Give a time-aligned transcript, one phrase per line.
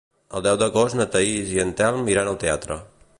[0.37, 2.83] El deu d'agost na Thaís i en Telm iran al teatre.